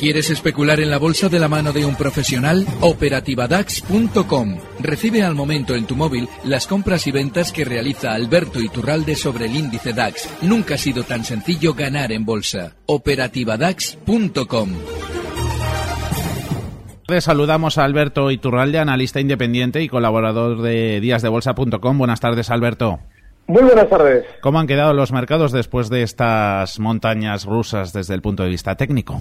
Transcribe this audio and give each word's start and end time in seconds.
¿Quieres 0.00 0.30
especular 0.30 0.80
en 0.80 0.88
la 0.88 0.98
bolsa 0.98 1.28
de 1.28 1.38
la 1.38 1.48
mano 1.48 1.74
de 1.74 1.84
un 1.84 1.94
profesional? 1.94 2.66
Operativadax.com. 2.80 4.56
Recibe 4.78 5.22
al 5.22 5.34
momento 5.34 5.74
en 5.74 5.84
tu 5.86 5.94
móvil 5.94 6.26
las 6.42 6.66
compras 6.66 7.06
y 7.06 7.12
ventas 7.12 7.52
que 7.52 7.66
realiza 7.66 8.12
Alberto 8.12 8.60
Iturralde 8.60 9.14
sobre 9.14 9.44
el 9.44 9.56
índice 9.56 9.92
DAX. 9.92 10.26
Nunca 10.40 10.76
ha 10.76 10.78
sido 10.78 11.02
tan 11.02 11.24
sencillo 11.24 11.74
ganar 11.74 12.12
en 12.12 12.24
bolsa. 12.24 12.76
Operativadax.com. 12.86 14.70
Saludamos 17.18 17.76
a 17.76 17.84
Alberto 17.84 18.30
Iturralde, 18.30 18.78
analista 18.78 19.20
independiente 19.20 19.82
y 19.82 19.88
colaborador 19.88 20.62
de 20.62 21.00
díasdebolsa.com. 21.00 21.98
Buenas 21.98 22.20
tardes, 22.20 22.48
Alberto. 22.50 23.00
Muy 23.50 23.64
buenas 23.64 23.88
tardes. 23.88 24.24
¿Cómo 24.42 24.60
han 24.60 24.68
quedado 24.68 24.94
los 24.94 25.10
mercados 25.10 25.50
después 25.50 25.90
de 25.90 26.04
estas 26.04 26.78
montañas 26.78 27.46
rusas 27.46 27.92
desde 27.92 28.14
el 28.14 28.22
punto 28.22 28.44
de 28.44 28.48
vista 28.48 28.76
técnico? 28.76 29.16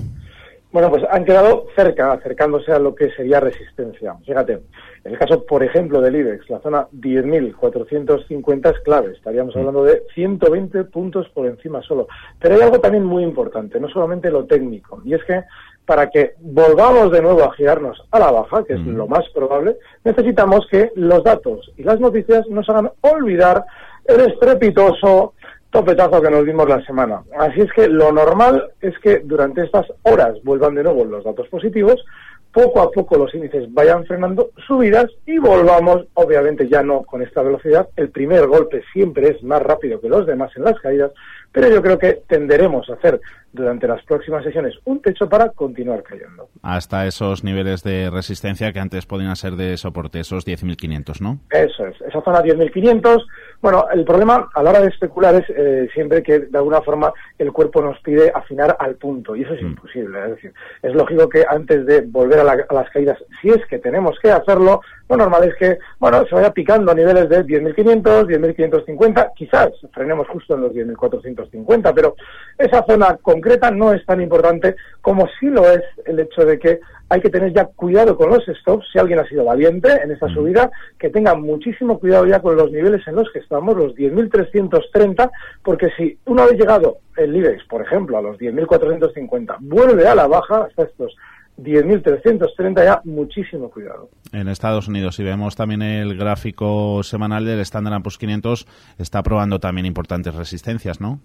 Bueno, 0.71 0.91
pues 0.91 1.03
han 1.09 1.25
quedado 1.25 1.65
cerca, 1.75 2.11
acercándose 2.11 2.71
a 2.71 2.77
lo 2.77 2.93
que 2.93 3.09
sería 3.09 3.39
resistencia. 3.39 4.13
Fíjate, 4.23 4.59
en 5.03 5.13
el 5.13 5.17
caso, 5.17 5.43
por 5.47 5.63
ejemplo, 5.63 5.99
del 5.99 6.17
IBEX, 6.17 6.47
la 6.47 6.59
zona 6.59 6.87
10.450 6.91 8.71
es 8.71 8.79
clave. 8.81 9.13
Estaríamos 9.13 9.55
hablando 9.55 9.83
de 9.83 10.03
120 10.13 10.83
puntos 10.83 11.27
por 11.29 11.47
encima 11.47 11.81
solo. 11.81 12.07
Pero 12.39 12.53
hay 12.53 12.61
algo 12.61 12.79
también 12.79 13.05
muy 13.05 13.23
importante, 13.23 13.79
no 13.79 13.89
solamente 13.89 14.29
lo 14.29 14.45
técnico, 14.45 15.01
y 15.05 15.15
es 15.15 15.23
que 15.23 15.41
para 15.87 16.07
que 16.11 16.35
volvamos 16.39 17.11
de 17.11 17.23
nuevo 17.23 17.43
a 17.43 17.53
girarnos 17.55 17.99
a 18.11 18.19
la 18.19 18.29
baja, 18.29 18.63
que 18.63 18.73
es 18.73 18.79
mm. 18.79 18.95
lo 18.95 19.07
más 19.07 19.27
probable, 19.33 19.77
necesitamos 20.03 20.67
que 20.69 20.91
los 20.93 21.23
datos 21.23 21.71
y 21.77 21.83
las 21.83 21.99
noticias 21.99 22.47
nos 22.47 22.69
hagan 22.69 22.91
olvidar 23.01 23.65
el 24.09 24.31
estrepitoso 24.31 25.33
topetazo 25.69 26.21
que 26.21 26.31
nos 26.31 26.45
dimos 26.45 26.67
la 26.67 26.83
semana. 26.85 27.21
Así 27.37 27.61
es 27.61 27.71
que 27.73 27.87
lo 27.87 28.11
normal 28.11 28.71
es 28.81 28.97
que 28.99 29.19
durante 29.19 29.63
estas 29.63 29.85
horas 30.03 30.35
vuelvan 30.43 30.75
de 30.75 30.83
nuevo 30.83 31.05
los 31.05 31.23
datos 31.23 31.47
positivos, 31.47 32.03
poco 32.51 32.81
a 32.81 32.91
poco 32.91 33.17
los 33.17 33.33
índices 33.35 33.71
vayan 33.71 34.05
frenando 34.05 34.49
subidas 34.65 35.05
y 35.27 35.37
volvamos, 35.37 36.07
obviamente 36.15 36.67
ya 36.67 36.81
no 36.81 37.03
con 37.03 37.21
esta 37.21 37.43
velocidad, 37.43 37.87
el 37.95 38.09
primer 38.09 38.47
golpe 38.47 38.81
siempre 38.91 39.29
es 39.29 39.43
más 39.43 39.61
rápido 39.61 40.01
que 40.01 40.09
los 40.09 40.25
demás 40.25 40.51
en 40.55 40.63
las 40.63 40.79
caídas, 40.79 41.11
pero 41.51 41.69
yo 41.69 41.81
creo 41.81 41.99
que 41.99 42.21
tenderemos 42.27 42.89
a 42.89 42.93
hacer 42.93 43.21
durante 43.53 43.87
las 43.87 44.03
próximas 44.03 44.43
sesiones 44.43 44.75
un 44.85 45.01
techo 45.01 45.29
para 45.29 45.49
continuar 45.49 46.03
cayendo. 46.03 46.49
Hasta 46.61 47.05
esos 47.07 47.43
niveles 47.43 47.83
de 47.83 48.09
resistencia 48.09 48.71
que 48.73 48.79
antes 48.79 49.05
podían 49.05 49.35
ser 49.35 49.53
de 49.53 49.77
soporte, 49.77 50.19
esos 50.19 50.45
10.500, 50.45 51.21
¿no? 51.21 51.39
Eso 51.51 51.85
es, 51.85 52.01
esa 52.01 52.21
zona 52.21 52.41
10.500. 52.41 53.25
Bueno, 53.61 53.87
el 53.93 54.05
problema 54.05 54.49
a 54.53 54.63
la 54.63 54.69
hora 54.69 54.81
de 54.81 54.87
especular 54.87 55.35
es 55.35 55.43
eh, 55.49 55.89
siempre 55.93 56.23
que 56.23 56.39
de 56.39 56.57
alguna 56.57 56.81
forma 56.81 57.11
el 57.37 57.51
cuerpo 57.51 57.81
nos 57.81 57.99
pide 57.99 58.31
afinar 58.33 58.77
al 58.79 58.95
punto 58.95 59.35
y 59.35 59.43
eso 59.43 59.53
es 59.53 59.61
mm. 59.61 59.65
imposible. 59.65 60.23
Es 60.23 60.29
decir, 60.29 60.53
es 60.81 60.93
lógico 60.93 61.27
que 61.27 61.45
antes 61.47 61.85
de 61.85 62.01
volver 62.01 62.39
a, 62.39 62.43
a 62.43 62.73
las 62.73 62.89
caídas, 62.89 63.17
si 63.41 63.49
es 63.49 63.65
que 63.65 63.79
tenemos 63.79 64.17
que 64.21 64.31
hacerlo, 64.31 64.81
lo 65.09 65.17
normal 65.17 65.43
es 65.43 65.55
que, 65.55 65.79
bueno, 65.99 66.23
se 66.27 66.35
vaya 66.35 66.51
picando 66.51 66.91
a 66.91 66.95
niveles 66.95 67.27
de 67.27 67.43
10.500, 67.43 68.27
10.550, 68.27 69.31
quizás 69.35 69.69
frenemos 69.91 70.27
justo 70.27 70.55
en 70.55 70.61
los 70.61 70.71
10.450, 70.71 71.93
pero 71.93 72.15
esa 72.57 72.85
zona 72.85 73.17
concreta 73.21 73.71
no 73.71 73.91
es 73.91 74.05
tan 74.05 74.21
importante 74.21 74.75
como 75.01 75.27
sí 75.39 75.47
lo 75.47 75.69
es 75.69 75.81
el 76.05 76.19
hecho 76.19 76.45
de 76.45 76.59
que 76.59 76.79
hay 77.09 77.21
que 77.21 77.29
tener 77.29 77.53
ya 77.53 77.65
cuidado 77.65 78.15
con 78.15 78.29
los 78.29 78.43
stops, 78.45 78.85
si 78.91 78.99
alguien 78.99 79.19
ha 79.19 79.27
sido 79.27 79.43
valiente 79.43 79.89
en 80.03 80.11
esta 80.11 80.29
subida, 80.29 80.71
que 80.97 81.09
tenga 81.09 81.35
muchísimo 81.35 81.99
cuidado 81.99 82.25
ya 82.25 82.39
con 82.39 82.55
los 82.55 82.71
niveles 82.71 83.05
en 83.07 83.15
los 83.15 83.29
que 83.31 83.39
estamos, 83.39 83.75
los 83.75 83.93
10.330, 83.95 85.31
porque 85.63 85.89
si 85.97 86.17
una 86.25 86.45
vez 86.45 86.53
llegado 86.53 86.99
el 87.17 87.35
IBEX, 87.35 87.65
por 87.65 87.81
ejemplo, 87.81 88.17
a 88.17 88.21
los 88.21 88.37
10.450, 88.37 89.57
vuelve 89.59 90.07
a 90.07 90.15
la 90.15 90.27
baja 90.27 90.65
hasta 90.65 90.83
estos 90.83 91.15
10.330 91.57 92.83
ya, 92.83 93.01
muchísimo 93.03 93.69
cuidado. 93.69 94.09
En 94.31 94.47
Estados 94.47 94.87
Unidos, 94.87 95.15
si 95.15 95.23
vemos 95.23 95.55
también 95.55 95.81
el 95.81 96.17
gráfico 96.17 97.03
semanal 97.03 97.45
del 97.45 97.59
Standard 97.59 98.01
Poor's 98.01 98.17
500, 98.17 98.67
está 98.97 99.23
probando 99.23 99.59
también 99.59 99.85
importantes 99.85 100.33
resistencias, 100.35 101.01
¿no? 101.01 101.19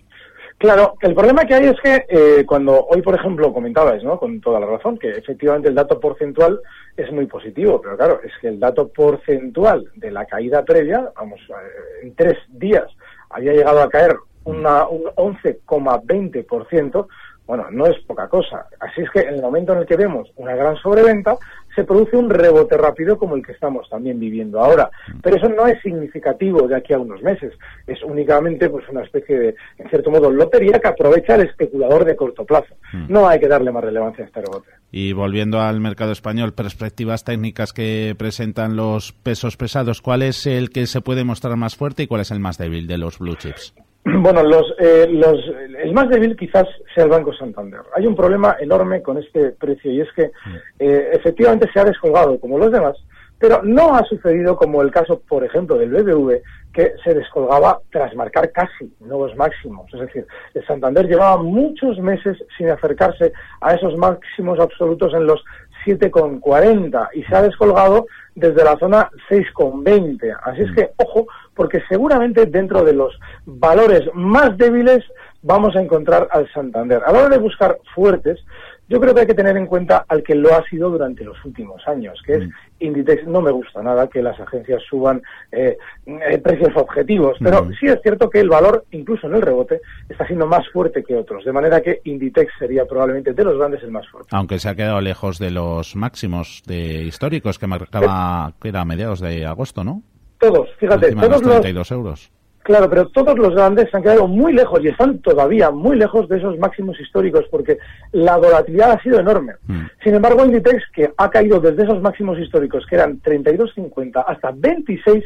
Claro, 0.59 0.95
el 1.01 1.15
problema 1.15 1.45
que 1.45 1.55
hay 1.55 1.67
es 1.67 1.81
que 1.81 2.07
eh, 2.09 2.45
cuando 2.47 2.87
hoy, 2.87 3.03
por 3.03 3.15
ejemplo, 3.15 3.53
comentabais, 3.53 4.03
¿no? 4.03 4.19
Con 4.19 4.41
toda 4.41 4.61
la 4.61 4.67
razón, 4.67 4.99
que 4.99 5.11
efectivamente 5.11 5.69
el 5.69 5.75
dato 5.75 6.01
porcentual 6.01 6.61
es 6.97 7.11
muy 7.13 7.27
positivo, 7.27 7.81
pero 7.83 7.97
claro, 7.97 8.21
es 8.25 8.33
que 8.41 8.49
el 8.49 8.61
dato 8.61 8.89
porcentual 8.89 9.91
de 9.97 10.11
la 10.11 10.25
caída 10.27 10.65
previa, 10.65 11.11
vamos, 11.17 11.41
eh, 11.51 12.05
en 12.05 12.15
tres 12.15 12.39
días 12.49 12.87
había 13.31 13.53
llegado 13.53 13.83
a 13.83 13.91
caer 13.91 14.17
una, 14.45 14.87
un 14.87 15.05
11,20%, 15.17 17.07
bueno, 17.47 17.67
no 17.71 17.87
es 17.87 17.99
poca 18.05 18.29
cosa. 18.29 18.67
Así 18.81 19.03
es 19.03 19.11
que 19.11 19.21
en 19.21 19.35
el 19.35 19.43
momento 19.43 19.73
en 19.73 19.81
el 19.81 19.87
que 19.87 19.97
vemos 19.97 20.31
una 20.37 20.55
gran 20.55 20.77
sobreventa, 20.77 21.37
se 21.75 21.85
produce 21.85 22.17
un 22.17 22.31
rebote 22.31 22.77
rápido 22.77 23.19
como 23.19 23.35
el 23.35 23.45
que 23.45 23.53
estamos 23.53 23.89
también 23.89 24.19
viviendo 24.19 24.61
ahora. 24.61 24.91
Pero 25.23 25.37
eso 25.37 25.49
no 25.49 25.67
es 25.67 25.81
significativo 25.83 26.67
de 26.69 26.77
aquí 26.77 26.93
a 26.93 26.99
unos 26.99 27.23
meses. 27.23 27.53
Es 27.87 28.03
únicamente 28.03 28.69
pues 28.71 28.89
una 28.89 29.03
especie 29.03 29.39
de, 29.39 29.55
en 29.79 29.89
cierto 29.91 30.11
modo, 30.11 30.31
lotería 30.31 30.79
que 30.79 30.89
aprovecha 30.89 31.35
el 31.35 31.49
especulador 31.49 32.05
de 32.05 32.17
corto 32.17 32.45
plazo. 32.45 32.75
Hmm. 32.93 33.07
No 33.09 33.29
hay 33.29 33.41
que 33.41 33.49
darle 33.49 33.73
más 33.73 33.85
relevancia 33.85 34.25
a 34.25 34.27
este 34.29 34.41
rebote. 34.41 34.71
Y 34.91 35.13
volviendo 35.13 35.61
al 35.61 35.81
mercado 35.81 36.13
español, 36.13 36.55
perspectivas 36.55 37.25
técnicas 37.25 37.73
que 37.73 38.15
presentan 38.17 38.77
los 38.77 39.13
pesos 39.13 39.57
pesados, 39.57 40.01
¿cuál 40.01 40.23
es 40.23 40.47
el 40.47 40.71
que 40.71 40.87
se 40.87 41.01
puede 41.01 41.25
mostrar 41.25 41.57
más 41.57 41.75
fuerte 41.75 42.05
y 42.05 42.07
cuál 42.07 42.21
es 42.21 42.31
el 42.31 42.39
más 42.39 42.59
débil 42.59 42.87
de 42.87 42.99
los 42.99 43.19
blue 43.19 43.35
chips? 43.35 43.75
Bueno, 44.21 44.43
los, 44.43 44.75
eh, 44.79 45.07
los, 45.11 45.39
el 45.83 45.93
más 45.93 46.09
débil 46.09 46.37
quizás 46.37 46.67
sea 46.95 47.05
el 47.05 47.11
Banco 47.11 47.33
Santander. 47.33 47.81
Hay 47.97 48.07
un 48.07 48.15
problema 48.15 48.57
enorme 48.61 49.03
con 49.03 49.19
este 49.19 49.53
precio 49.53 49.91
y 49.91 50.01
es 50.01 50.13
que 50.15 50.27
mm. 50.27 50.57
eh, 50.81 51.09
efectivamente 51.13 51.69
se 51.73 51.81
ha 51.81 51.85
descolgado 51.85 52.39
como 52.39 52.59
los 52.59 52.71
demás, 52.71 52.97
pero 53.39 53.63
no 53.63 53.95
ha 53.95 54.05
sucedido 54.05 54.57
como 54.57 54.83
el 54.83 54.91
caso, 54.91 55.21
por 55.27 55.45
ejemplo, 55.45 55.77
del 55.77 55.91
BBV, 55.91 56.43
que 56.73 56.93
se 57.03 57.15
descolgaba 57.15 57.81
tras 57.91 58.15
marcar 58.15 58.51
casi 58.53 58.93
nuevos 59.01 59.35
máximos. 59.37 59.87
Es 59.95 60.01
decir, 60.01 60.27
el 60.55 60.67
Santander 60.67 61.07
llevaba 61.07 61.43
muchos 61.43 61.99
meses 61.99 62.37
sin 62.59 62.69
acercarse 62.69 63.33
a 63.61 63.75
esos 63.75 63.97
máximos 63.97 64.59
absolutos 64.61 65.15
en 65.15 65.27
los 65.27 65.43
7,40 65.87 67.09
y 67.15 67.23
se 67.25 67.37
ha 67.37 67.43
descolgado 67.43 68.07
desde 68.35 68.65
la 68.65 68.77
zona 68.79 69.11
6,20. 69.31 70.37
Así 70.43 70.63
es 70.63 70.71
mm. 70.71 70.75
que, 70.75 70.91
ojo, 70.97 71.27
porque 71.55 71.83
seguramente 71.89 72.47
dentro 72.47 72.85
de 72.85 72.95
los 72.95 73.19
valores 73.45 74.03
más 74.15 74.57
débiles 74.57 75.05
vamos 75.43 75.77
a 75.77 75.83
encontrar 75.83 76.29
al 76.31 76.51
Santander. 76.53 77.03
A 77.07 77.13
la 77.13 77.21
hora 77.21 77.29
de 77.29 77.39
buscar 77.39 77.79
fuertes, 77.95 78.41
yo 78.89 79.01
creo 79.01 79.15
que 79.15 79.23
hay 79.23 79.27
que 79.27 79.35
tener 79.35 79.57
en 79.57 79.67
cuenta 79.67 80.05
al 80.09 80.23
que 80.23 80.35
lo 80.35 80.55
ha 80.55 80.63
sido 80.69 80.91
durante 80.91 81.25
los 81.25 81.43
últimos 81.45 81.87
años, 81.89 82.21
que 82.25 82.35
es 82.35 82.47
mm. 82.47 82.51
Inditex. 82.81 83.27
No 83.27 83.41
me 83.41 83.51
gusta 83.51 83.83
nada 83.83 84.09
que 84.09 84.23
las 84.23 84.39
agencias 84.39 84.83
suban 84.89 85.23
eh, 85.53 85.79
eh, 86.07 86.39
precios 86.39 86.71
objetivos, 86.77 87.37
pero 87.41 87.65
mm. 87.65 87.73
sí 87.81 87.87
es 87.87 87.99
cierto 88.03 88.29
que 88.29 88.41
el 88.41 88.49
valor, 88.49 88.85
incluso 88.91 89.27
en 89.27 89.35
el 89.35 89.43
rebote, 89.43 89.81
está 90.09 90.27
siendo 90.27 90.47
más 90.47 90.69
fuerte 90.69 91.03
que 91.03 91.17
otros, 91.17 91.45
de 91.45 91.53
manera 91.53 91.81
que 91.81 92.01
Inditex 92.05 92.53
sería 92.59 92.85
probablemente 92.85 93.33
de 93.33 93.45
los 93.45 93.57
grandes 93.57 93.83
el 93.83 93.91
más 93.91 94.07
fuerte. 94.09 94.29
Aunque 94.33 94.59
se 94.59 94.69
ha 94.69 94.75
quedado 94.75 95.01
lejos 95.01 95.39
de 95.39 95.51
los 95.51 95.97
máximos 95.97 96.63
de 96.67 97.05
históricos 97.05 97.59
que 97.59 97.67
marcaba, 97.67 98.53
que 98.61 98.69
era 98.69 98.83
a 98.83 98.85
mediados 98.85 99.21
de 99.21 99.47
agosto, 99.47 99.83
¿no? 99.83 100.03
Todos, 100.47 100.69
fíjate, 100.79 101.15
todos 101.15 101.43
los... 101.43 101.61
32 101.61 101.91
euros. 101.93 102.31
Claro, 102.65 102.89
pero 102.89 103.09
todos 103.09 103.39
los 103.39 103.55
grandes 103.55 103.91
se 103.91 103.97
han 103.97 104.03
quedado 104.03 104.27
muy 104.27 104.55
lejos 104.55 104.81
y 104.83 104.89
están 104.89 105.19
todavía 105.19 105.71
muy 105.71 105.99
lejos 105.99 106.27
de 106.31 106.39
esos 106.39 106.59
máximos 106.59 106.99
históricos 106.99 107.45
porque 107.51 107.77
la 108.13 108.39
volatilidad 108.39 108.93
ha 108.93 109.03
sido 109.03 109.21
enorme. 109.21 109.53
Mm. 109.67 109.83
Sin 110.03 110.15
embargo, 110.15 110.47
Inditex, 110.47 110.83
que 110.95 111.13
ha 111.15 111.31
caído 111.31 111.61
desde 111.61 111.83
esos 111.83 112.01
máximos 112.01 112.39
históricos, 112.39 112.87
que 112.87 112.95
eran 112.95 113.21
32.50 113.21 114.25
hasta 114.27 114.51
26, 114.57 115.23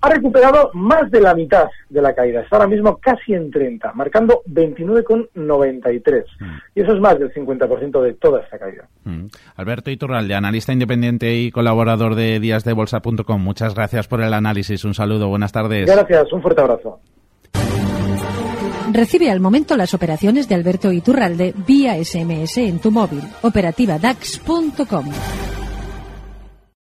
ha 0.00 0.08
recuperado 0.08 0.70
más 0.74 1.10
de 1.10 1.20
la 1.20 1.34
mitad 1.34 1.68
de 1.88 2.02
la 2.02 2.14
caída. 2.14 2.40
Está 2.40 2.56
ahora 2.56 2.68
mismo 2.68 2.98
casi 2.98 3.34
en 3.34 3.50
30, 3.50 3.92
marcando 3.94 4.42
29,93. 4.46 6.24
Mm. 6.38 6.44
Y 6.74 6.80
eso 6.80 6.92
es 6.92 7.00
más 7.00 7.18
del 7.18 7.32
50% 7.32 8.00
de 8.02 8.14
toda 8.14 8.40
esta 8.40 8.58
caída. 8.58 8.88
Mm. 9.04 9.26
Alberto 9.56 9.90
Iturralde, 9.90 10.34
analista 10.34 10.72
independiente 10.72 11.34
y 11.34 11.50
colaborador 11.50 12.14
de 12.14 12.38
díasdebolsa.com. 12.40 13.42
Muchas 13.42 13.74
gracias 13.74 14.06
por 14.08 14.20
el 14.20 14.32
análisis. 14.32 14.84
Un 14.84 14.94
saludo. 14.94 15.28
Buenas 15.28 15.52
tardes. 15.52 15.86
Gracias. 15.86 16.32
Un 16.32 16.42
fuerte 16.42 16.60
abrazo. 16.60 17.00
Recibe 18.92 19.30
al 19.30 19.40
momento 19.40 19.76
las 19.76 19.92
operaciones 19.92 20.48
de 20.48 20.54
Alberto 20.54 20.92
Iturralde 20.92 21.54
vía 21.66 22.02
SMS 22.02 22.58
en 22.58 22.78
tu 22.78 22.90
móvil. 22.90 23.22
Operativa 23.42 23.98
DAX.com. 23.98 25.06